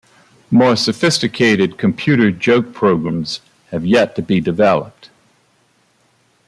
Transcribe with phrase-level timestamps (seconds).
[0.49, 5.11] More sophisticated computer joke programs have yet to be developed.